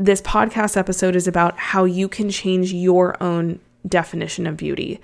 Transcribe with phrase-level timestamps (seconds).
[0.00, 4.98] this podcast episode is about how you can change your own definition of beauty.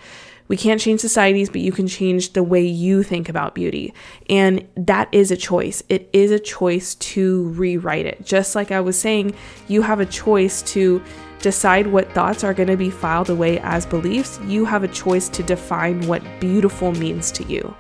[0.49, 3.93] We can't change societies, but you can change the way you think about beauty.
[4.31, 5.83] And that is a choice.
[5.91, 8.25] It is a choice to rewrite it.
[8.25, 9.35] Just like I was saying,
[9.69, 11.03] you have a choice to
[11.41, 14.41] decide what thoughts are going to be filed away as beliefs.
[14.47, 17.77] You have a choice to define what beautiful means to you.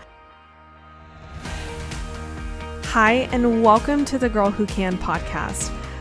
[2.85, 5.73] Hi, and welcome to the Girl Who Can podcast.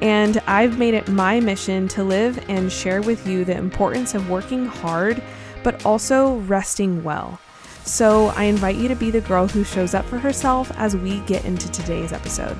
[0.00, 4.30] And I've made it my mission to live and share with you the importance of
[4.30, 5.22] working hard,
[5.64, 7.40] but also resting well.
[7.84, 11.20] So, I invite you to be the girl who shows up for herself as we
[11.20, 12.56] get into today's episode.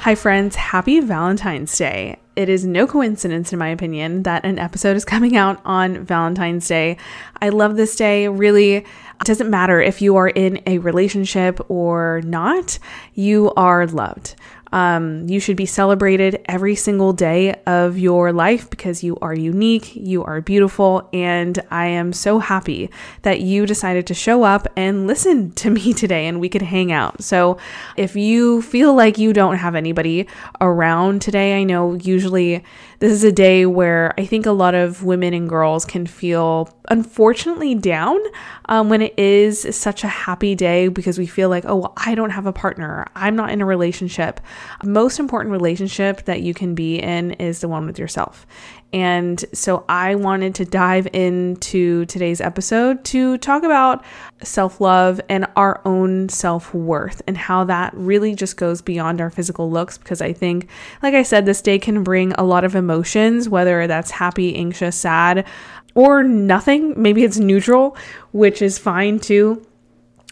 [0.00, 0.54] Hi, friends.
[0.54, 2.18] Happy Valentine's Day.
[2.36, 6.68] It is no coincidence, in my opinion, that an episode is coming out on Valentine's
[6.68, 6.98] Day.
[7.40, 8.28] I love this day.
[8.28, 8.84] Really,
[9.20, 12.78] it doesn't matter if you are in a relationship or not,
[13.14, 14.34] you are loved.
[14.72, 19.94] Um, you should be celebrated every single day of your life because you are unique,
[19.94, 22.90] you are beautiful, and I am so happy
[23.22, 26.92] that you decided to show up and listen to me today and we could hang
[26.92, 27.22] out.
[27.22, 27.58] So,
[27.96, 30.26] if you feel like you don't have anybody
[30.60, 32.64] around today, I know usually
[32.98, 36.74] this is a day where I think a lot of women and girls can feel
[36.88, 38.18] unfortunately down
[38.66, 42.14] um, when it is such a happy day because we feel like, oh, well, I
[42.14, 43.06] don't have a partner.
[43.14, 44.40] I'm not in a relationship.
[44.84, 48.46] Most important relationship that you can be in is the one with yourself.
[48.92, 54.04] And so I wanted to dive into today's episode to talk about
[54.42, 59.30] self love and our own self worth and how that really just goes beyond our
[59.30, 59.98] physical looks.
[59.98, 60.68] Because I think,
[61.02, 64.96] like I said, this day can bring a lot of emotions, whether that's happy, anxious,
[64.96, 65.46] sad,
[65.94, 66.94] or nothing.
[66.96, 67.96] Maybe it's neutral,
[68.32, 69.66] which is fine too.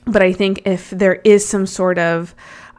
[0.07, 2.35] But I think if there is some sort of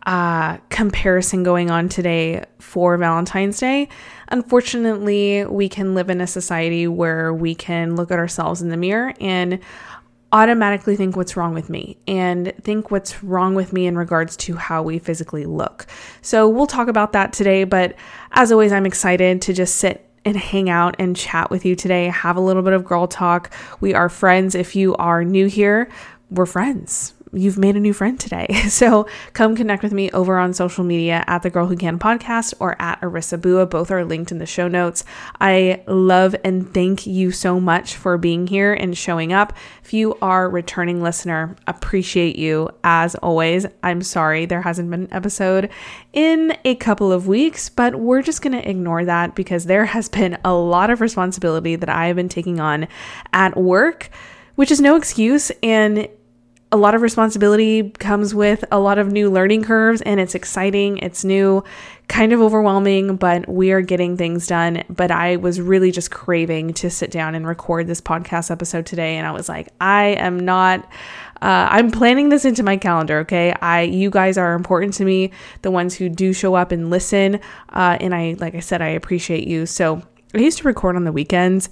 [0.06, 3.90] uh, comparison going on today for Valentine's Day.
[4.30, 8.78] Unfortunately, we can live in a society where we can look at ourselves in the
[8.78, 9.60] mirror and
[10.32, 14.56] automatically think what's wrong with me and think what's wrong with me in regards to
[14.56, 15.88] how we physically look.
[16.22, 17.96] So, we'll talk about that today, but
[18.32, 22.08] as always, I'm excited to just sit and hang out and chat with you today,
[22.08, 23.54] have a little bit of girl talk.
[23.80, 24.56] We are friends.
[24.56, 25.90] If you are new here,
[26.32, 28.48] we're friends you've made a new friend today.
[28.76, 32.54] So come connect with me over on social media at the Girl Who Can podcast
[32.60, 33.66] or at Arissa Bua.
[33.66, 35.06] Both are linked in the show notes.
[35.40, 39.54] I love and thank you so much for being here and showing up.
[39.84, 43.66] If you are a returning listener, appreciate you as always.
[43.82, 45.70] I'm sorry there hasn't been an episode
[46.12, 50.10] in a couple of weeks, but we're just going to ignore that because there has
[50.10, 52.88] been a lot of responsibility that I have been taking on
[53.32, 54.10] at work
[54.56, 55.52] which is no excuse.
[55.62, 56.08] And
[56.76, 60.98] a lot of responsibility comes with a lot of new learning curves and it's exciting,
[60.98, 61.64] it's new,
[62.10, 64.84] kind of overwhelming, but we are getting things done.
[64.90, 69.16] But I was really just craving to sit down and record this podcast episode today
[69.16, 70.84] and I was like, I am not
[71.42, 73.54] uh, I'm planning this into my calendar, okay?
[73.62, 75.32] I you guys are important to me,
[75.62, 78.90] the ones who do show up and listen, uh, and I like I said, I
[78.90, 79.66] appreciate you.
[79.66, 80.02] So
[80.34, 81.70] I used to record on the weekends.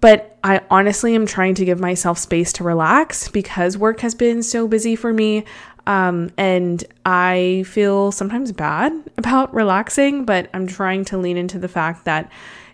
[0.00, 4.42] But I honestly am trying to give myself space to relax because work has been
[4.42, 5.44] so busy for me.
[5.86, 11.68] Um, and I feel sometimes bad about relaxing, but I'm trying to lean into the
[11.68, 12.30] fact that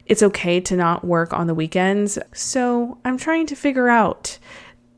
[0.06, 2.19] it's okay to not work on the weekends.
[2.32, 4.38] So I'm trying to figure out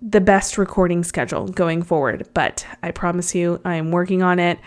[0.01, 2.29] the best recording schedule going forward.
[2.35, 4.59] But I promise you, I am working on it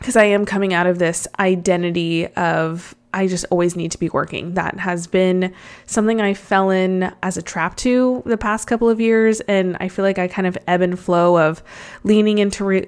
[0.00, 4.08] because I am coming out of this identity of I just always need to be
[4.08, 4.54] working.
[4.54, 5.52] That has been
[5.84, 9.40] something I fell in as a trap to the past couple of years.
[9.42, 11.62] And I feel like I kind of ebb and flow of
[12.02, 12.86] leaning into re-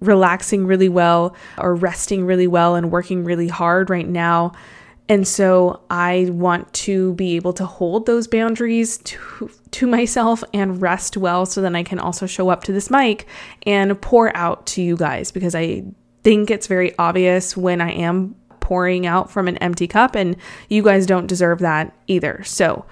[0.00, 4.52] relaxing really well or resting really well and working really hard right now.
[5.06, 10.80] And so I want to be able to hold those boundaries to, to myself and
[10.80, 13.26] rest well so then I can also show up to this mic
[13.66, 15.84] and pour out to you guys because I
[16.24, 20.36] think it's very obvious when I am pouring out from an empty cup and
[20.70, 22.42] you guys don't deserve that either.
[22.44, 22.86] So,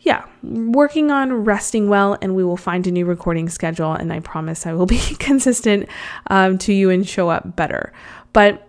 [0.00, 3.92] yeah, working on resting well, and we will find a new recording schedule.
[3.92, 5.88] And I promise I will be consistent
[6.28, 7.92] um, to you and show up better.
[8.32, 8.68] But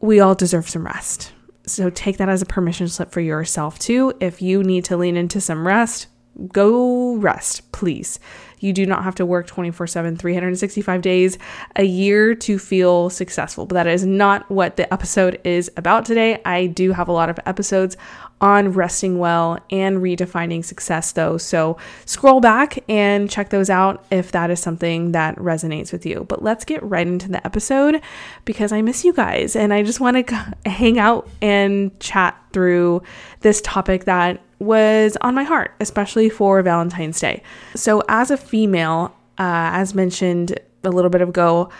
[0.00, 1.32] we all deserve some rest.
[1.64, 4.12] So take that as a permission slip for yourself too.
[4.20, 6.08] If you need to lean into some rest,
[6.48, 8.18] go rest, please.
[8.62, 11.38] You do not have to work 24 7, 365 days
[11.76, 13.66] a year to feel successful.
[13.66, 16.40] But that is not what the episode is about today.
[16.44, 17.96] I do have a lot of episodes
[18.42, 21.38] on resting well and redefining success, though.
[21.38, 26.26] So scroll back and check those out if that is something that resonates with you.
[26.28, 28.02] But let's get right into the episode
[28.44, 33.02] because I miss you guys and I just want to hang out and chat through
[33.40, 37.42] this topic that was on my heart, especially for Valentine's Day.
[37.74, 41.70] So, as a female, uh, as mentioned a little bit ago,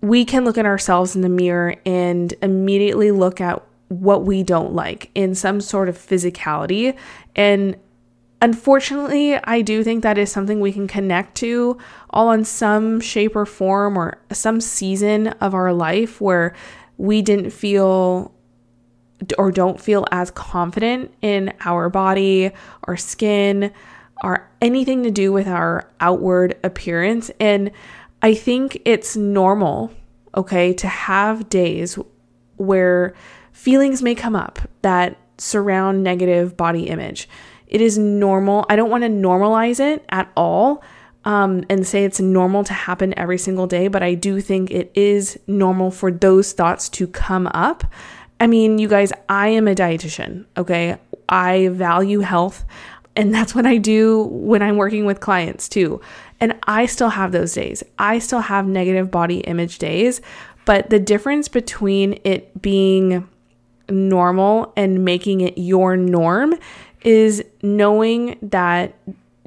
[0.00, 4.74] we can look at ourselves in the mirror and immediately look at what we don't
[4.74, 6.96] like in some sort of physicality.
[7.34, 7.76] And
[8.42, 11.78] unfortunately, I do think that is something we can connect to
[12.10, 16.54] all in some shape or form or some season of our life where
[16.98, 18.33] we didn't feel
[19.38, 22.50] or don't feel as confident in our body,
[22.84, 23.72] our skin,
[24.22, 27.30] or anything to do with our outward appearance.
[27.40, 27.70] And
[28.22, 29.92] I think it's normal,
[30.36, 31.98] okay, to have days
[32.56, 33.14] where
[33.52, 37.28] feelings may come up that surround negative body image.
[37.66, 38.64] It is normal.
[38.68, 40.82] I don't want to normalize it at all
[41.24, 44.92] um, and say it's normal to happen every single day, but I do think it
[44.94, 47.84] is normal for those thoughts to come up.
[48.40, 50.98] I mean, you guys, I am a dietitian, okay?
[51.28, 52.64] I value health,
[53.16, 56.00] and that's what I do when I'm working with clients too.
[56.40, 57.82] And I still have those days.
[57.98, 60.20] I still have negative body image days,
[60.64, 63.28] but the difference between it being
[63.88, 66.54] normal and making it your norm
[67.02, 68.94] is knowing that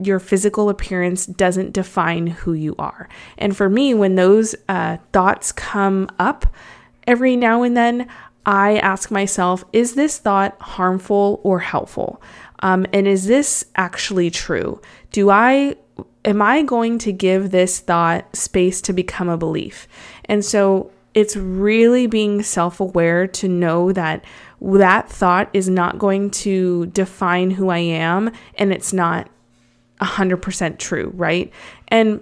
[0.01, 3.09] your physical appearance doesn't define who you are.
[3.37, 6.45] And for me, when those uh, thoughts come up
[7.07, 8.07] every now and then,
[8.47, 12.21] I ask myself, is this thought harmful or helpful?
[12.59, 14.81] Um, and is this actually true?
[15.11, 15.75] Do I
[16.23, 19.87] am I going to give this thought space to become a belief?
[20.25, 24.23] And so it's really being self aware to know that
[24.61, 29.29] that thought is not going to define who I am and it's not
[30.01, 31.51] 100% true, right?
[31.89, 32.21] And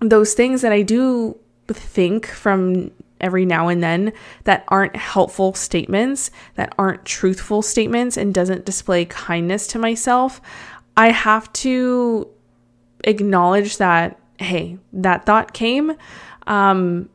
[0.00, 1.38] those things that I do
[1.68, 2.90] think from
[3.20, 4.12] every now and then
[4.44, 10.40] that aren't helpful statements, that aren't truthful statements, and doesn't display kindness to myself,
[10.96, 12.28] I have to
[13.04, 15.92] acknowledge that, hey, that thought came.
[16.46, 17.08] Um,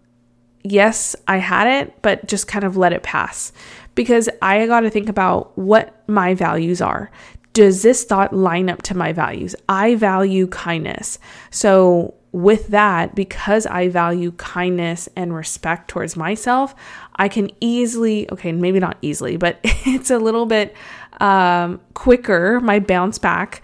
[0.64, 3.52] yes, I had it, but just kind of let it pass
[3.96, 7.12] because I got to think about what my values are.
[7.54, 9.56] Does this thought line up to my values?
[9.68, 11.20] I value kindness.
[11.50, 16.74] So, with that, because I value kindness and respect towards myself,
[17.16, 20.76] I can easily, okay, maybe not easily, but it's a little bit
[21.20, 22.60] um, quicker.
[22.62, 23.62] My bounce back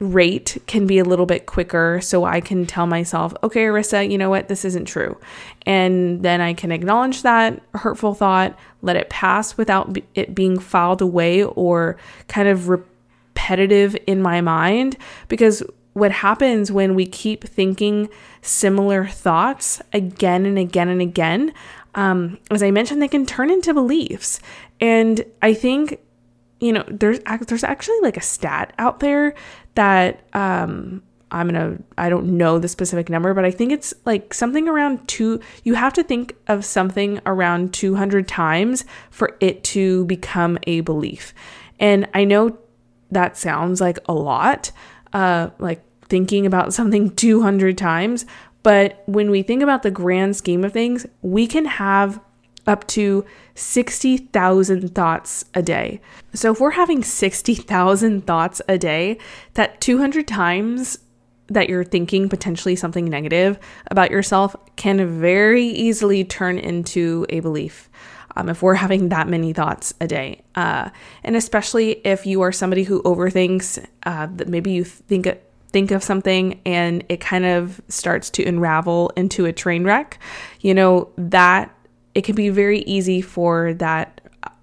[0.00, 4.18] rate can be a little bit quicker so I can tell myself, okay, Arissa, you
[4.18, 5.18] know what, this isn't true.
[5.66, 11.02] And then I can acknowledge that hurtful thought, let it pass without it being filed
[11.02, 11.96] away or
[12.28, 14.96] kind of repetitive in my mind.
[15.26, 15.62] Because
[15.94, 18.08] what happens when we keep thinking
[18.42, 21.52] similar thoughts again and again and again,
[21.94, 24.40] um, as I mentioned, they can turn into beliefs.
[24.80, 26.00] And I think
[26.60, 29.34] you know, there's there's actually like a stat out there
[29.74, 34.34] that um I'm gonna I don't know the specific number, but I think it's like
[34.34, 40.04] something around two you have to think of something around 200 times for it to
[40.06, 41.34] become a belief.
[41.78, 42.58] And I know
[43.10, 44.72] that sounds like a lot,
[45.12, 48.26] uh like thinking about something 200 times,
[48.62, 52.20] but when we think about the grand scheme of things, we can have
[52.66, 53.24] up to
[53.54, 56.00] 60,000 thoughts a day.
[56.34, 59.18] So if we're having 60,000 thoughts a day,
[59.54, 60.98] that 200 times
[61.48, 63.58] that you're thinking potentially something negative
[63.90, 67.88] about yourself can very easily turn into a belief.
[68.38, 70.42] Um, if we're having that many thoughts a day.
[70.54, 70.90] Uh,
[71.24, 75.26] and especially if you are somebody who overthinks, uh, that maybe you think
[75.70, 80.18] think of something and it kind of starts to unravel into a train wreck,
[80.60, 81.74] you know, that
[82.14, 84.20] it can be very easy for that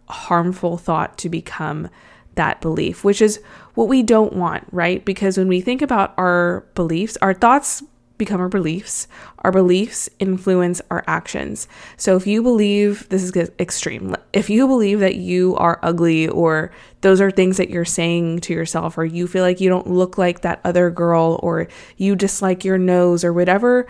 [0.09, 1.89] harmful thought to become
[2.35, 3.39] that belief, which is
[3.75, 5.03] what we don't want, right?
[5.05, 7.83] Because when we think about our beliefs, our thoughts
[8.17, 9.07] become our beliefs.
[9.39, 11.67] Our beliefs influence our actions.
[11.97, 16.71] So if you believe, this is extreme, if you believe that you are ugly or
[17.01, 20.17] those are things that you're saying to yourself, or you feel like you don't look
[20.17, 21.67] like that other girl, or
[21.97, 23.85] you dislike your nose, or whatever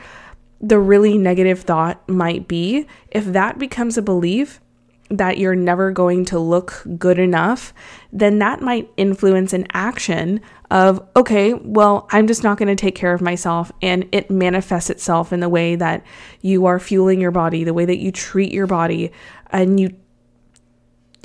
[0.60, 4.60] the really negative thought might be, if that becomes a belief,
[5.10, 7.74] that you're never going to look good enough,
[8.12, 12.96] then that might influence an action of, okay, well, I'm just not going to take
[12.96, 13.72] care of myself.
[13.82, 16.04] And it manifests itself in the way that
[16.42, 19.12] you are fueling your body, the way that you treat your body,
[19.52, 19.96] and you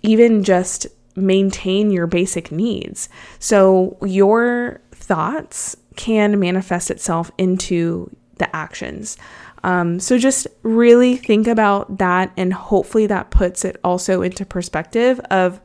[0.03, 3.09] even just maintain your basic needs.
[3.39, 9.17] So your thoughts can manifest itself into the actions.
[9.63, 15.21] Um, so just really think about that, and hopefully that puts it also into perspective
[15.31, 15.61] of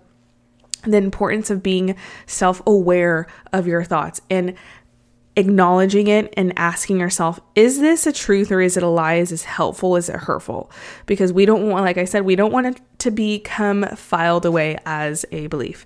[0.84, 4.22] the importance of being self aware of your thoughts.
[4.30, 4.56] And
[5.38, 9.16] acknowledging it and asking yourself, is this a truth or is it a lie?
[9.16, 9.96] Is this helpful?
[9.96, 10.72] Is it hurtful?
[11.06, 14.78] Because we don't want, like I said, we don't want it to become filed away
[14.86, 15.86] as a belief.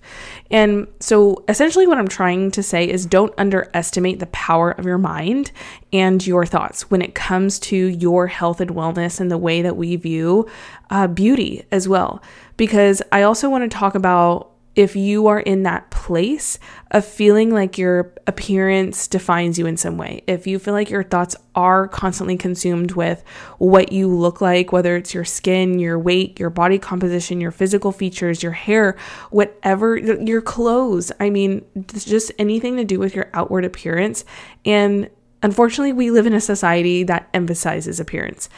[0.51, 4.99] And so essentially, what I'm trying to say is don't underestimate the power of your
[4.99, 5.51] mind
[5.91, 9.75] and your thoughts when it comes to your health and wellness and the way that
[9.75, 10.47] we view
[10.91, 12.21] uh, beauty as well.
[12.57, 16.59] Because I also want to talk about if you are in that place
[16.91, 21.03] of feeling like your appearance defines you in some way, if you feel like your
[21.03, 23.23] thoughts are constantly consumed with
[23.57, 27.91] what you look like, whether it's your skin, your weight, your body composition, your physical
[27.91, 28.95] features, your hair,
[29.31, 34.23] whatever, your clothes, I mean, just anything to do with your outward appearance.
[34.65, 35.09] And
[35.43, 38.49] unfortunately, we live in a society that emphasizes appearance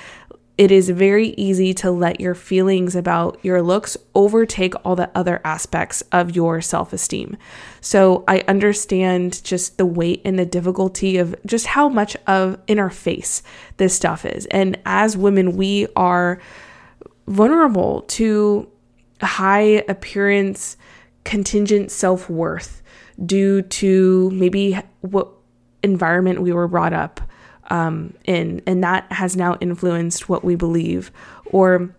[0.62, 5.42] it is very easy to let your feelings about your looks overtake all the other
[5.44, 7.36] aspects of your self esteem.
[7.82, 12.78] So I understand just the weight and the difficulty of just how much of in
[12.78, 13.42] our face
[13.78, 14.46] this stuff is.
[14.52, 16.40] And as women, we are
[17.26, 18.70] vulnerable to
[19.20, 20.78] high appearance,
[21.24, 22.84] contingent self worth
[23.26, 25.28] due to maybe what
[25.82, 27.20] environment we were brought up
[27.72, 31.12] um, in, and that has now influenced what we believe,
[31.46, 31.96] or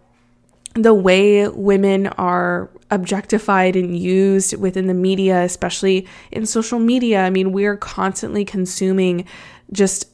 [0.74, 7.22] the way women are objectified and used within the media, especially in social media.
[7.22, 9.26] I mean, we're constantly consuming
[9.72, 10.08] just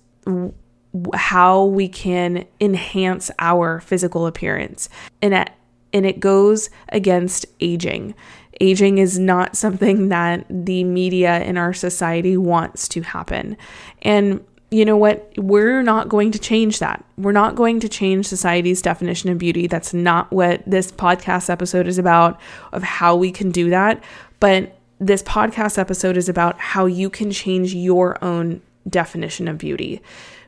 [1.14, 4.88] how we can enhance our physical appearance.
[5.22, 5.50] And it,
[5.92, 8.14] and it goes against aging.
[8.60, 13.56] Aging is not something that the media in our society wants to happen.
[14.02, 15.32] And you know what?
[15.36, 17.04] We're not going to change that.
[17.16, 19.66] We're not going to change society's definition of beauty.
[19.66, 22.38] That's not what this podcast episode is about,
[22.72, 24.02] of how we can do that.
[24.40, 30.02] But this podcast episode is about how you can change your own definition of beauty.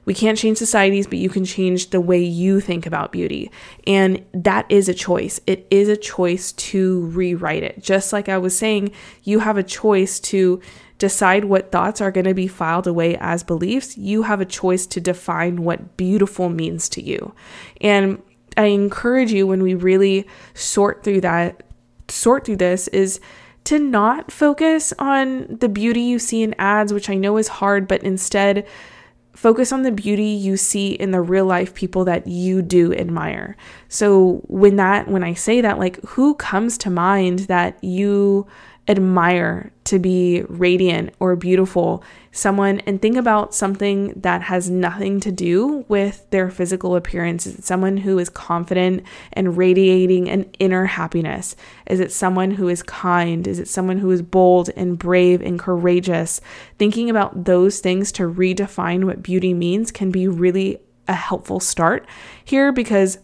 [0.04, 3.50] We can't change societies, but you can change the way you think about beauty.
[3.86, 5.40] And that is a choice.
[5.46, 7.82] It is a choice to rewrite it.
[7.82, 10.60] Just like I was saying, you have a choice to
[11.00, 14.86] decide what thoughts are going to be filed away as beliefs, you have a choice
[14.86, 17.34] to define what beautiful means to you.
[17.80, 18.22] And
[18.56, 21.64] I encourage you when we really sort through that,
[22.08, 23.18] sort through this, is
[23.64, 27.88] to not focus on the beauty you see in ads, which I know is hard,
[27.88, 28.66] but instead
[29.32, 33.56] focus on the beauty you see in the real life people that you do admire.
[33.88, 38.46] So when that when I say that like who comes to mind that you
[38.88, 45.30] admire to be radiant or beautiful someone and think about something that has nothing to
[45.32, 50.86] do with their physical appearance is it someone who is confident and radiating an inner
[50.86, 51.56] happiness.
[51.86, 53.46] Is it someone who is kind?
[53.46, 56.40] Is it someone who is bold and brave and courageous?
[56.78, 62.06] Thinking about those things to redefine what beauty means can be really a helpful start
[62.44, 63.18] here because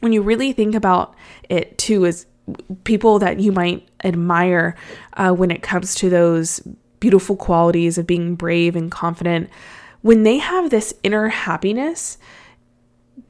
[0.00, 1.14] when you really think about
[1.48, 2.26] it too is
[2.84, 4.76] people that you might admire
[5.14, 6.60] uh, when it comes to those
[7.00, 9.50] beautiful qualities of being brave and confident,
[10.02, 12.18] when they have this inner happiness,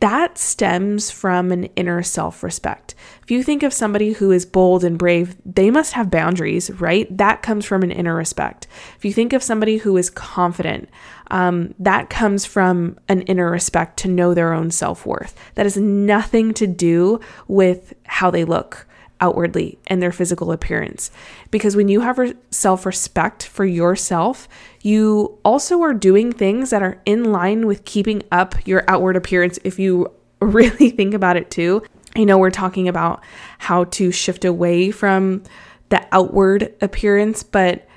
[0.00, 2.94] that stems from an inner self respect.
[3.22, 7.06] If you think of somebody who is bold and brave, they must have boundaries, right?
[7.16, 8.66] That comes from an inner respect.
[8.96, 10.88] If you think of somebody who is confident,
[11.30, 15.34] um, that comes from an inner respect to know their own self worth.
[15.54, 18.86] That has nothing to do with how they look
[19.24, 21.10] outwardly and their physical appearance.
[21.50, 22.18] Because when you have
[22.50, 24.48] self respect for yourself,
[24.82, 29.58] you also are doing things that are in line with keeping up your outward appearance
[29.64, 31.82] if you really think about it too.
[32.14, 33.24] I know we're talking about
[33.58, 35.42] how to shift away from
[35.88, 37.88] the outward appearance, but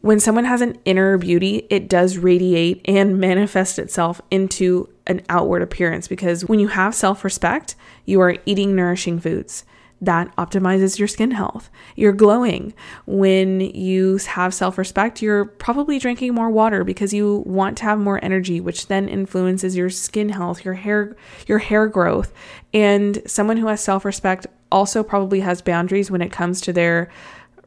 [0.00, 5.62] when someone has an inner beauty, it does radiate and manifest itself into an outward
[5.62, 9.64] appearance because when you have self respect, you are eating nourishing foods
[10.02, 11.70] that optimizes your skin health.
[11.94, 12.74] You're glowing.
[13.06, 18.00] When you have self respect, you're probably drinking more water because you want to have
[18.00, 21.16] more energy, which then influences your skin health, your hair,
[21.46, 22.34] your hair growth.
[22.74, 27.08] And someone who has self respect also probably has boundaries when it comes to their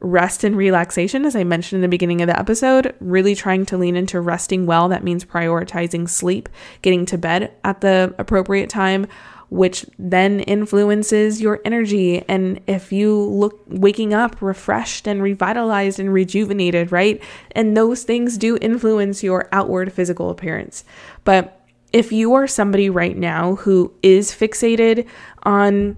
[0.01, 3.77] rest and relaxation, as I mentioned in the beginning of the episode, really trying to
[3.77, 4.89] lean into resting well.
[4.89, 6.49] That means prioritizing sleep,
[6.81, 9.07] getting to bed at the appropriate time,
[9.49, 12.23] which then influences your energy.
[12.27, 17.21] And if you look waking up refreshed and revitalized and rejuvenated, right?
[17.51, 20.83] And those things do influence your outward physical appearance.
[21.23, 21.61] But
[21.93, 25.07] if you are somebody right now who is fixated
[25.43, 25.97] on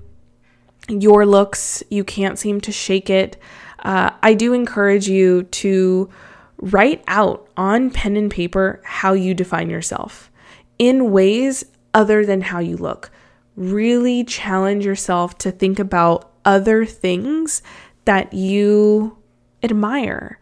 [0.89, 3.37] your looks, you can't seem to shake it,
[3.79, 6.09] uh, I do encourage you to
[6.57, 10.31] write out on pen and paper how you define yourself
[10.79, 11.63] in ways
[11.93, 13.11] other than how you look
[13.57, 17.61] really challenge yourself to think about other things
[18.05, 19.17] that you
[19.63, 20.39] admire.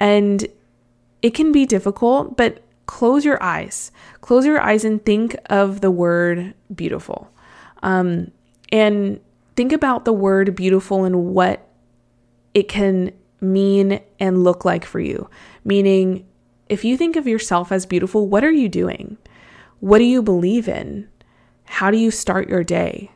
[0.00, 0.44] And
[1.22, 3.92] it can be difficult, but close your eyes.
[4.20, 7.30] Close your eyes and think of the word beautiful.
[7.82, 8.32] Um,
[8.72, 9.20] and
[9.56, 11.68] think about the word beautiful and what
[12.54, 15.28] it can mean and look like for you.
[15.64, 16.26] Meaning,
[16.68, 19.18] if you think of yourself as beautiful, what are you doing?
[19.80, 21.08] What do you believe in?
[21.74, 23.10] How do you start your day?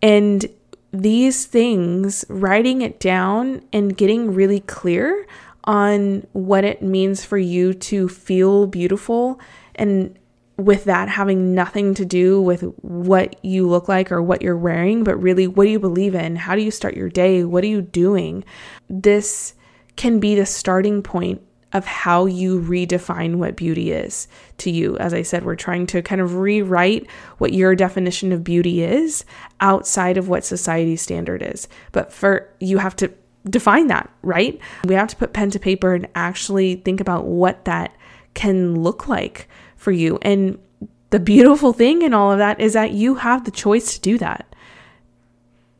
[0.00, 0.46] And
[0.92, 5.26] these things, writing it down and getting really clear
[5.64, 9.40] on what it means for you to feel beautiful
[9.74, 10.16] and
[10.56, 15.02] with that having nothing to do with what you look like or what you're wearing,
[15.02, 16.36] but really what do you believe in?
[16.36, 17.42] How do you start your day?
[17.42, 18.44] What are you doing?
[18.88, 19.54] This
[19.96, 21.42] can be the starting point
[21.72, 24.26] of how you redefine what beauty is
[24.58, 24.98] to you.
[24.98, 27.06] As I said, we're trying to kind of rewrite
[27.38, 29.24] what your definition of beauty is
[29.60, 31.68] outside of what society's standard is.
[31.92, 33.12] But for you have to
[33.48, 34.58] define that, right?
[34.84, 37.94] We have to put pen to paper and actually think about what that
[38.34, 40.18] can look like for you.
[40.22, 40.58] And
[41.10, 44.18] the beautiful thing in all of that is that you have the choice to do
[44.18, 44.54] that.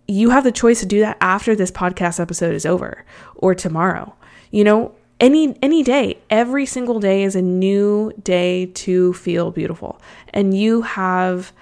[0.09, 3.05] You have the choice to do that after this podcast episode is over
[3.37, 4.14] or tomorrow.
[4.50, 6.18] You know, any any day.
[6.30, 10.00] Every single day is a new day to feel beautiful.
[10.30, 11.52] And you have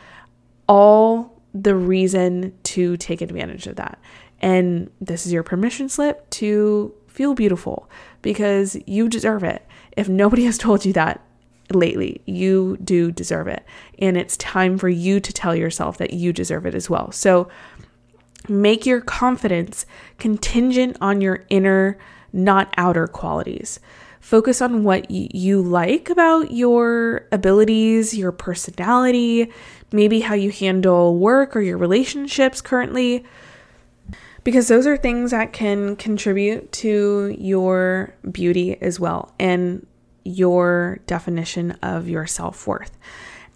[0.68, 3.98] all the reason to take advantage of that.
[4.40, 7.90] And this is your permission slip to feel beautiful
[8.22, 9.66] because you deserve it.
[9.96, 11.20] If nobody has told you that
[11.74, 13.64] lately you do deserve it.
[13.98, 17.12] And it's time for you to tell yourself that you deserve it as well.
[17.12, 17.48] So
[18.48, 19.84] make your confidence
[20.18, 21.98] contingent on your inner
[22.32, 23.80] not outer qualities.
[24.20, 29.50] Focus on what you like about your abilities, your personality,
[29.92, 33.24] maybe how you handle work or your relationships currently,
[34.44, 39.86] because those are things that can contribute to your beauty as well and
[40.24, 42.96] your definition of your self worth.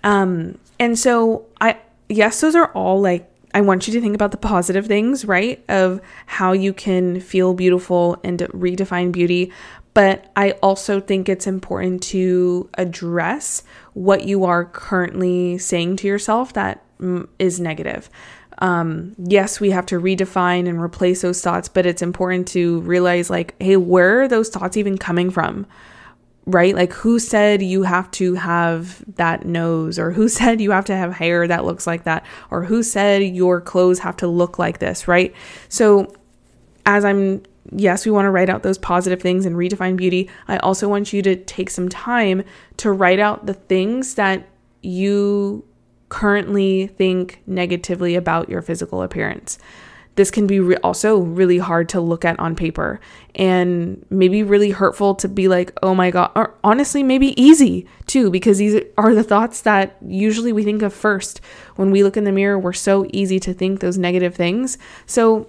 [0.05, 4.31] Um, and so, I, yes, those are all like I want you to think about
[4.31, 5.63] the positive things, right?
[5.69, 9.53] Of how you can feel beautiful and redefine beauty.
[9.95, 13.63] But I also think it's important to address
[13.93, 16.83] what you are currently saying to yourself that
[17.39, 18.09] is negative.
[18.59, 23.29] Um, yes, we have to redefine and replace those thoughts, but it's important to realize,
[23.29, 25.67] like, hey, where are those thoughts even coming from?
[26.47, 26.75] Right?
[26.75, 30.97] Like, who said you have to have that nose, or who said you have to
[30.97, 34.79] have hair that looks like that, or who said your clothes have to look like
[34.79, 35.35] this, right?
[35.69, 36.13] So,
[36.85, 40.29] as I'm, yes, we want to write out those positive things and redefine beauty.
[40.49, 42.43] I also want you to take some time
[42.79, 44.49] to write out the things that
[44.83, 45.65] you
[46.09, 49.59] currently think negatively about your physical appearance
[50.15, 53.01] this can be re- also really hard to look at on paper
[53.35, 58.31] and maybe really hurtful to be like, oh my God, or honestly, maybe easy too,
[58.31, 61.41] because these are the thoughts that usually we think of first.
[61.77, 64.77] When we look in the mirror, we're so easy to think those negative things.
[65.07, 65.49] So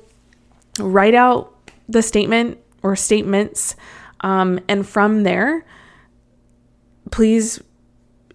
[0.80, 1.54] write out
[1.89, 3.76] the statement or statements.
[4.21, 5.65] Um, and from there,
[7.12, 7.62] please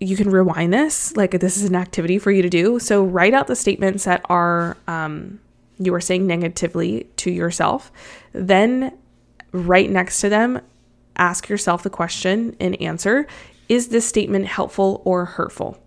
[0.00, 3.34] you can rewind this like this is an activity for you to do so write
[3.34, 5.40] out the statements that are um,
[5.78, 7.92] you are saying negatively to yourself,
[8.32, 8.96] then
[9.52, 10.60] right next to them,
[11.16, 13.26] ask yourself the question and answer
[13.68, 15.78] Is this statement helpful or hurtful?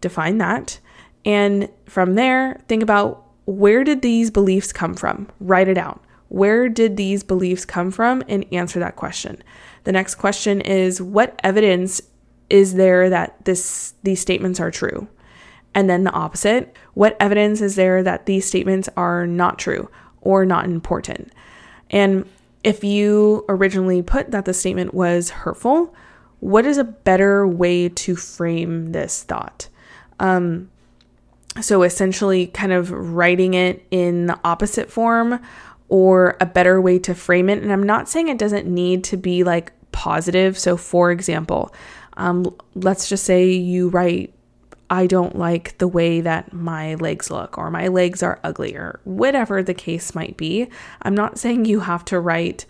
[0.00, 0.78] Define that.
[1.24, 5.28] And from there, think about where did these beliefs come from?
[5.40, 6.02] Write it out.
[6.28, 8.22] Where did these beliefs come from?
[8.28, 9.42] And answer that question.
[9.84, 12.02] The next question is what evidence
[12.50, 15.08] is there that this these statements are true?
[15.76, 19.90] And then the opposite, what evidence is there that these statements are not true
[20.22, 21.30] or not important?
[21.90, 22.26] And
[22.64, 25.94] if you originally put that the statement was hurtful,
[26.40, 29.68] what is a better way to frame this thought?
[30.18, 30.70] Um,
[31.60, 35.40] so essentially, kind of writing it in the opposite form
[35.90, 37.62] or a better way to frame it.
[37.62, 40.58] And I'm not saying it doesn't need to be like positive.
[40.58, 41.74] So, for example,
[42.16, 44.32] um, let's just say you write,
[44.88, 49.00] I don't like the way that my legs look, or my legs are ugly, or
[49.04, 50.68] whatever the case might be.
[51.02, 52.66] I'm not saying you have to write,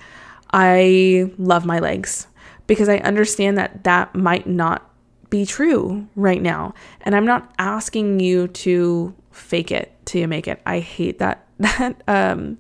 [0.53, 2.27] I love my legs,
[2.67, 4.91] because I understand that that might not
[5.31, 6.75] be true right now.
[7.03, 10.61] And I'm not asking you to fake it till you make it.
[10.65, 12.59] I hate that that um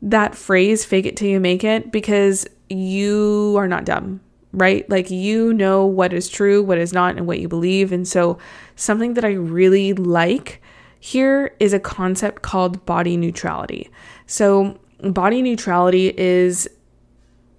[0.00, 4.20] that phrase fake it till you make it because you are not dumb,
[4.52, 4.88] right?
[4.88, 7.92] Like you know what is true, what is not and what you believe.
[7.92, 8.38] And so
[8.76, 10.62] something that I really like
[11.00, 13.90] here is a concept called body neutrality.
[14.26, 16.68] So body neutrality is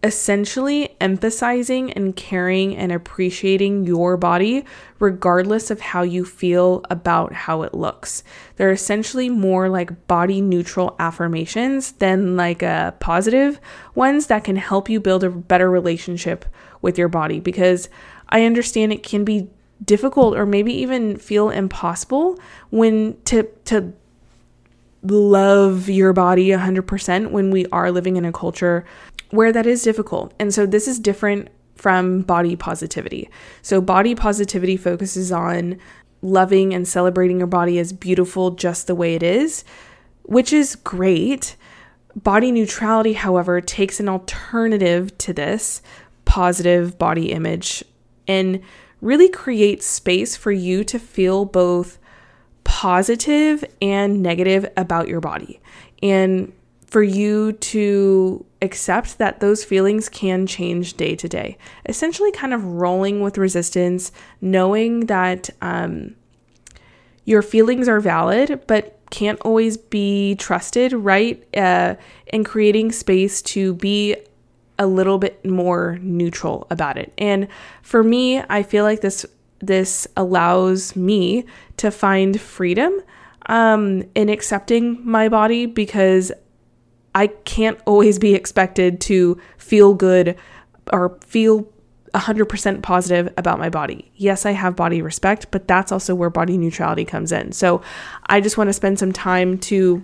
[0.01, 4.63] essentially emphasizing and caring and appreciating your body
[4.99, 8.23] regardless of how you feel about how it looks.
[8.55, 13.59] They're essentially more like body neutral affirmations than like a positive
[13.93, 16.45] ones that can help you build a better relationship
[16.81, 17.89] with your body because
[18.29, 19.49] I understand it can be
[19.83, 23.93] difficult or maybe even feel impossible when to to
[25.01, 28.85] love your body 100% when we are living in a culture
[29.31, 30.33] where that is difficult.
[30.39, 33.29] And so this is different from body positivity.
[33.61, 35.77] So, body positivity focuses on
[36.21, 39.63] loving and celebrating your body as beautiful just the way it is,
[40.23, 41.55] which is great.
[42.15, 45.81] Body neutrality, however, takes an alternative to this
[46.25, 47.83] positive body image
[48.27, 48.61] and
[49.01, 51.97] really creates space for you to feel both
[52.65, 55.61] positive and negative about your body.
[56.03, 56.51] And
[56.89, 61.57] for you to accept that those feelings can change day to day.
[61.87, 66.15] Essentially, kind of rolling with resistance, knowing that um,
[67.25, 71.43] your feelings are valid, but can't always be trusted, right?
[71.55, 71.95] Uh,
[72.33, 74.15] and creating space to be
[74.79, 77.13] a little bit more neutral about it.
[77.17, 77.47] And
[77.83, 79.25] for me, I feel like this
[79.61, 81.43] this allows me
[81.75, 83.01] to find freedom
[83.47, 86.31] um, in accepting my body because
[87.15, 90.37] I can't always be expected to feel good
[90.91, 91.67] or feel
[92.13, 94.11] 100% positive about my body.
[94.15, 97.51] Yes, I have body respect, but that's also where body neutrality comes in.
[97.51, 97.81] So
[98.27, 100.03] I just want to spend some time to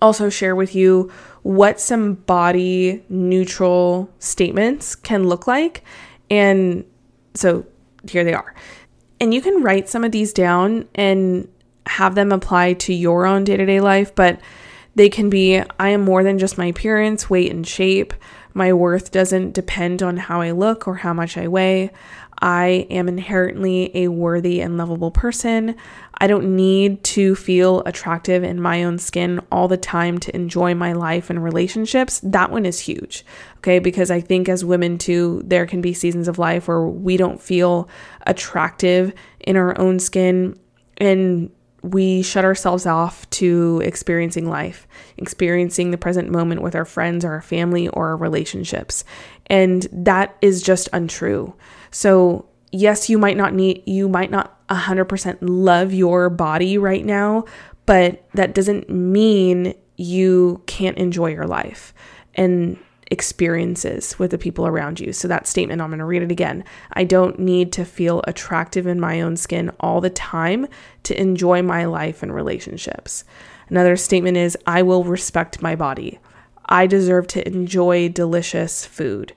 [0.00, 1.10] also share with you
[1.42, 5.84] what some body neutral statements can look like.
[6.30, 6.84] And
[7.34, 7.66] so
[8.08, 8.54] here they are.
[9.20, 11.48] And you can write some of these down and
[11.86, 14.40] have them apply to your own day to day life, but
[14.96, 18.12] they can be I am more than just my appearance, weight, and shape.
[18.54, 21.90] My worth doesn't depend on how I look or how much I weigh.
[22.38, 25.76] I am inherently a worthy and lovable person.
[26.18, 30.74] I don't need to feel attractive in my own skin all the time to enjoy
[30.74, 32.20] my life and relationships.
[32.22, 33.24] That one is huge.
[33.58, 33.78] Okay.
[33.78, 37.40] Because I think as women too, there can be seasons of life where we don't
[37.40, 37.88] feel
[38.26, 40.58] attractive in our own skin.
[40.98, 41.50] And
[41.82, 44.86] we shut ourselves off to experiencing life,
[45.16, 49.04] experiencing the present moment with our friends or our family or our relationships.
[49.46, 51.54] And that is just untrue.
[51.90, 57.44] So, yes, you might not need, you might not 100% love your body right now,
[57.84, 61.94] but that doesn't mean you can't enjoy your life.
[62.34, 62.78] And
[63.10, 65.12] experiences with the people around you.
[65.12, 66.64] So, that statement, I'm going to read it again.
[66.92, 70.66] I don't need to feel attractive in my own skin all the time
[71.04, 73.24] to enjoy my life and relationships.
[73.68, 76.18] Another statement is I will respect my body.
[76.66, 79.32] I deserve to enjoy delicious food.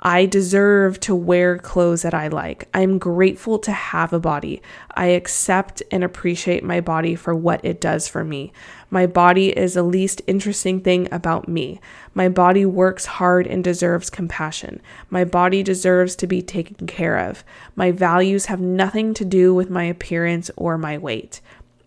[0.00, 2.68] I deserve to wear clothes that I like.
[2.72, 4.62] I'm grateful to have a body.
[4.94, 8.52] I accept and appreciate my body for what it does for me.
[8.90, 11.80] My body is the least interesting thing about me.
[12.14, 14.80] My body works hard and deserves compassion.
[15.10, 17.42] My body deserves to be taken care of.
[17.74, 21.40] My values have nothing to do with my appearance or my weight.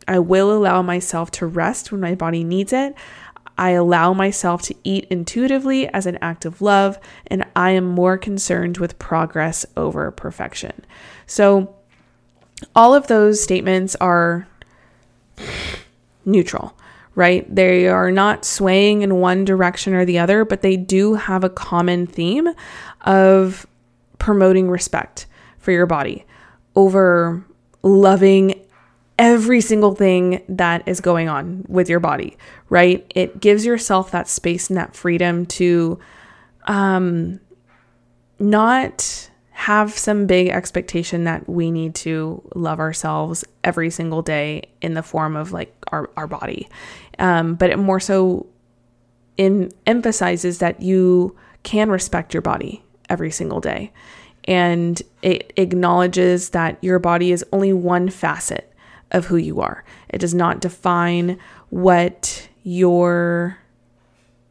[0.08, 2.94] I will allow myself to rest when my body needs it.
[3.62, 6.98] I allow myself to eat intuitively as an act of love,
[7.28, 10.84] and I am more concerned with progress over perfection.
[11.28, 11.76] So,
[12.76, 14.48] all of those statements are
[16.26, 16.76] neutral.
[17.14, 17.54] right?
[17.54, 21.50] They are not swaying in one direction or the other, but they do have a
[21.50, 22.48] common theme
[23.02, 23.68] of
[24.18, 25.28] promoting respect
[25.60, 26.26] for your body
[26.76, 27.46] over
[27.84, 28.61] loving
[29.22, 32.36] every single thing that is going on with your body,
[32.70, 33.06] right?
[33.14, 36.00] It gives yourself that space and that freedom to
[36.66, 37.40] um
[38.40, 44.96] not have some big expectation that we need to love ourselves every single day in
[44.96, 46.68] the form of like our, our body.
[47.20, 48.48] Um, but it more so
[49.38, 53.94] in emphasizes that you can respect your body every single day.
[54.46, 58.71] And it acknowledges that your body is only one facet
[59.12, 59.84] of who you are.
[60.10, 61.38] It does not define
[61.70, 63.58] what your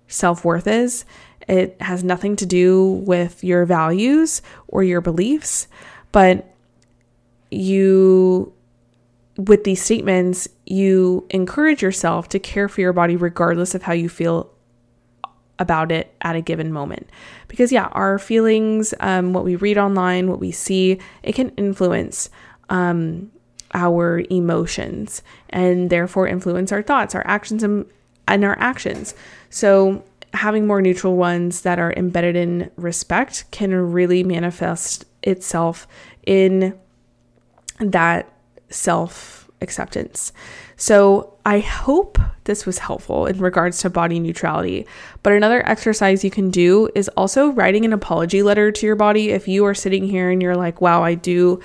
[0.09, 1.05] self worth is.
[1.49, 5.67] It has nothing to do with your values or your beliefs,
[6.13, 6.47] but
[7.51, 8.53] you,
[9.37, 14.09] with these statements, you encourage yourself to care for your body regardless of how you
[14.09, 14.53] feel
[15.59, 17.11] about it at a given moment.
[17.49, 22.31] Because, yeah, our feelings, um, what we read online, what we see, it can influence
[22.71, 23.31] um,
[23.75, 27.87] our emotions and therefore influence our thoughts, our actions, and,
[28.29, 29.15] and our actions.
[29.51, 35.89] So, having more neutral ones that are embedded in respect can really manifest itself
[36.27, 36.79] in
[37.81, 38.33] that
[38.69, 40.33] self acceptance.
[40.77, 44.87] So, I hope this was helpful in regards to body neutrality.
[45.23, 49.31] But another exercise you can do is also writing an apology letter to your body.
[49.31, 51.61] If you are sitting here and you're like, wow, I do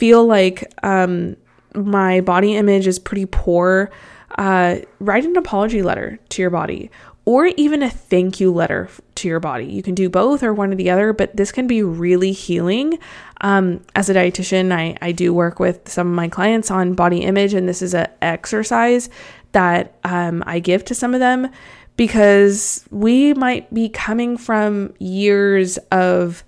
[0.00, 1.36] feel like um,
[1.74, 3.90] my body image is pretty poor,
[4.38, 6.90] uh, write an apology letter to your body
[7.26, 9.66] or even a thank you letter to your body.
[9.66, 12.98] You can do both or one or the other, but this can be really healing.
[13.42, 17.18] Um, as a dietitian, I, I do work with some of my clients on body
[17.18, 19.10] image, and this is an exercise
[19.52, 21.50] that um, I give to some of them
[21.96, 26.42] because we might be coming from years of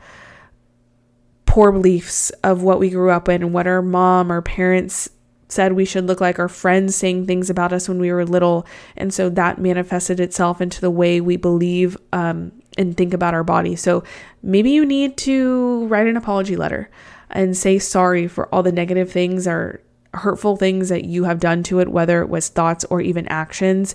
[1.53, 5.11] poor beliefs of what we grew up in, what our mom or parents
[5.49, 8.67] said we should look like our friends saying things about us when we were little.
[8.97, 13.45] And so that manifested itself into the way we believe um, and think about our
[13.45, 13.77] body.
[13.77, 14.03] So
[14.43, 16.88] maybe you need to write an apology letter
[17.29, 19.83] and say sorry for all the negative things or
[20.15, 23.95] hurtful things that you have done to it, whether it was thoughts or even actions.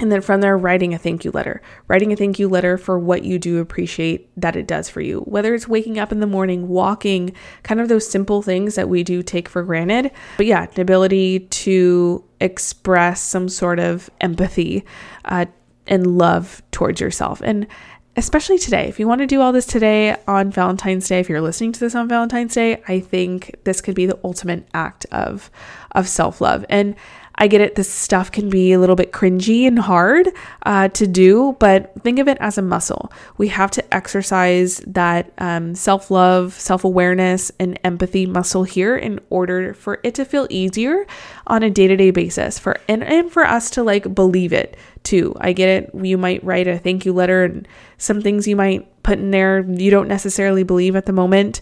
[0.00, 2.98] And then from there, writing a thank you letter, writing a thank you letter for
[2.98, 6.26] what you do appreciate that it does for you, whether it's waking up in the
[6.26, 10.10] morning, walking, kind of those simple things that we do take for granted.
[10.36, 14.84] But yeah, the ability to express some sort of empathy
[15.26, 15.46] uh,
[15.86, 17.40] and love towards yourself.
[17.44, 17.68] And
[18.16, 21.40] especially today, if you want to do all this today on Valentine's Day, if you're
[21.40, 25.50] listening to this on Valentine's Day, I think this could be the ultimate act of,
[25.92, 26.64] of self love.
[26.68, 26.96] And
[27.36, 30.28] I get it, this stuff can be a little bit cringy and hard
[30.64, 33.12] uh, to do, but think of it as a muscle.
[33.38, 39.20] We have to exercise that um, self love, self awareness, and empathy muscle here in
[39.30, 41.06] order for it to feel easier
[41.46, 44.76] on a day to day basis for and, and for us to like believe it
[45.02, 45.34] too.
[45.40, 45.90] I get it.
[45.94, 47.66] You might write a thank you letter and
[47.98, 51.60] some things you might put in there you don't necessarily believe at the moment,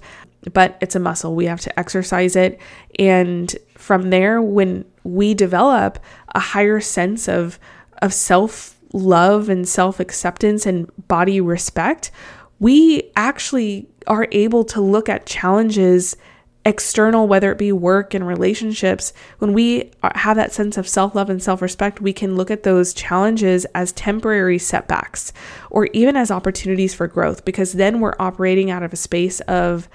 [0.53, 1.35] but it's a muscle.
[1.35, 2.61] We have to exercise it.
[2.99, 5.99] And from there, when we develop
[6.35, 7.59] a higher sense of
[8.01, 12.11] of self love and self acceptance and body respect,
[12.59, 16.17] we actually are able to look at challenges
[16.65, 21.29] external, whether it be work and relationships, when we have that sense of self love
[21.29, 25.33] and self respect, we can look at those challenges as temporary setbacks
[25.71, 29.89] or even as opportunities for growth because then we're operating out of a space of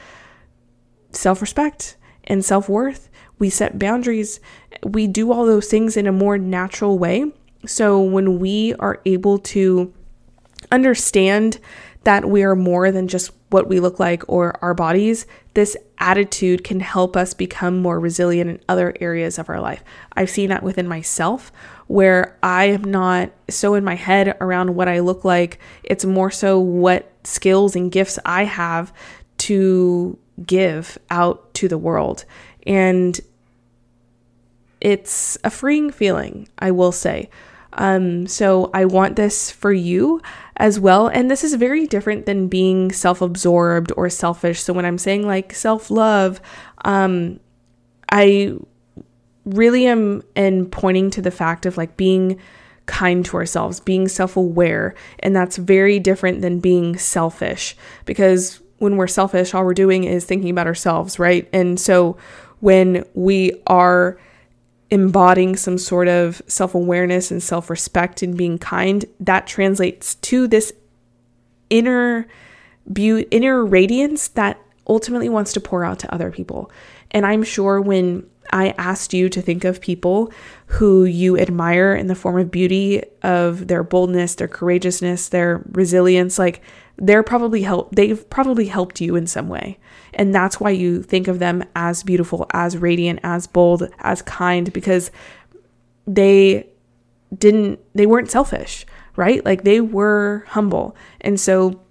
[1.11, 4.39] self respect and self worth we set boundaries,
[4.83, 7.31] we do all those things in a more natural way.
[7.65, 9.93] So when we are able to
[10.71, 11.59] understand
[12.03, 16.63] that we are more than just what we look like or our bodies, this attitude
[16.63, 19.83] can help us become more resilient in other areas of our life.
[20.13, 21.51] I've seen that within myself
[21.87, 25.59] where I am not so in my head around what I look like.
[25.83, 28.93] It's more so what skills and gifts I have
[29.39, 32.25] to give out to the world.
[32.67, 33.19] And
[34.79, 37.29] it's a freeing feeling, I will say.
[37.73, 40.21] Um, so I want this for you
[40.57, 41.07] as well.
[41.07, 44.61] And this is very different than being self absorbed or selfish.
[44.61, 46.41] So when I'm saying like self love,
[46.85, 47.39] um,
[48.11, 48.53] I
[49.45, 52.39] really am and pointing to the fact of like being
[52.85, 54.95] kind to ourselves, being self aware.
[55.19, 57.75] And that's very different than being selfish
[58.05, 61.49] because when we're selfish, all we're doing is thinking about ourselves, right?
[61.51, 62.17] And so
[62.59, 64.19] when we are
[64.89, 70.47] embodying some sort of self awareness and self respect and being kind, that translates to
[70.47, 70.73] this
[71.69, 72.27] inner
[72.91, 76.71] beauty, inner radiance that ultimately wants to pour out to other people.
[77.11, 80.31] And I'm sure when I asked you to think of people
[80.67, 86.39] who you admire in the form of beauty, of their boldness, their courageousness, their resilience,
[86.39, 86.61] like
[86.97, 89.77] they're probably help they've probably helped you in some way.
[90.13, 94.71] And that's why you think of them as beautiful, as radiant, as bold, as kind
[94.73, 95.11] because
[96.07, 96.67] they
[97.37, 99.43] didn't they weren't selfish, right?
[99.45, 100.95] Like they were humble.
[101.21, 101.81] And so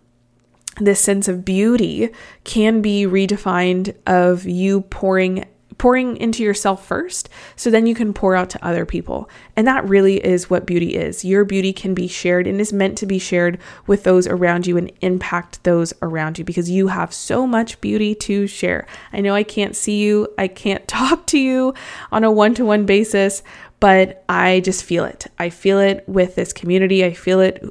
[0.80, 2.10] this sense of beauty
[2.44, 5.46] can be redefined of you pouring
[5.78, 9.28] pouring into yourself first so then you can pour out to other people.
[9.54, 11.24] And that really is what beauty is.
[11.24, 14.76] Your beauty can be shared and is meant to be shared with those around you
[14.76, 18.86] and impact those around you because you have so much beauty to share.
[19.12, 21.74] I know I can't see you, I can't talk to you
[22.10, 23.42] on a one to one basis,
[23.80, 25.26] but I just feel it.
[25.38, 27.04] I feel it with this community.
[27.04, 27.64] I feel it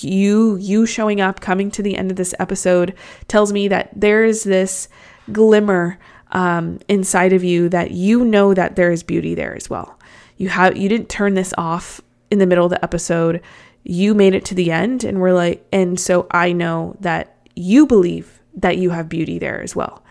[0.00, 2.94] you you showing up coming to the end of this episode
[3.26, 4.88] tells me that there is this
[5.32, 5.98] glimmer
[6.32, 9.98] um, inside of you that you know that there is beauty there as well.
[10.36, 13.42] You have you didn't turn this off in the middle of the episode.
[13.84, 17.86] You made it to the end, and we're like, and so I know that you
[17.86, 20.02] believe that you have beauty there as well.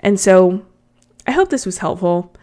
[0.00, 0.64] And so
[1.26, 2.34] I hope this was helpful.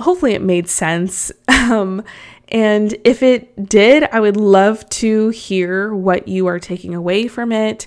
[0.00, 1.32] Hopefully, it made sense.
[1.62, 2.02] Um,
[2.48, 7.52] and if it did, I would love to hear what you are taking away from
[7.52, 7.86] it.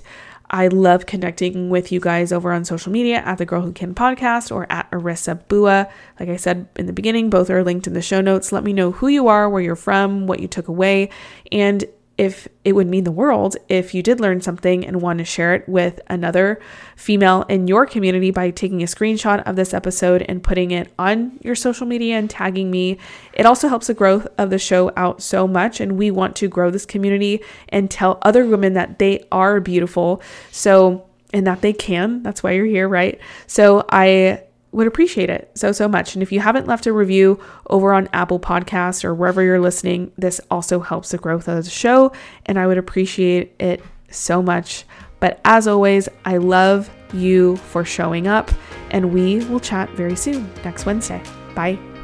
[0.50, 3.94] I love connecting with you guys over on social media at the Girl Who Can
[3.94, 5.88] podcast or at Arissa Bua.
[6.20, 8.52] Like I said in the beginning, both are linked in the show notes.
[8.52, 11.10] Let me know who you are, where you're from, what you took away,
[11.50, 11.84] and
[12.18, 15.54] if it would mean the world if you did learn something and want to share
[15.54, 16.58] it with another
[16.96, 21.38] female in your community by taking a screenshot of this episode and putting it on
[21.42, 22.98] your social media and tagging me.
[23.34, 25.78] It also helps the growth of the show out so much.
[25.80, 30.22] And we want to grow this community and tell other women that they are beautiful.
[30.50, 32.22] So, and that they can.
[32.22, 33.20] That's why you're here, right?
[33.46, 34.42] So, I
[34.76, 36.14] would appreciate it so, so much.
[36.14, 40.12] And if you haven't left a review over on Apple Podcasts or wherever you're listening,
[40.18, 42.12] this also helps the growth of the show.
[42.44, 44.84] And I would appreciate it so much.
[45.18, 48.50] But as always, I love you for showing up,
[48.90, 51.22] and we will chat very soon next Wednesday.
[51.54, 51.95] Bye.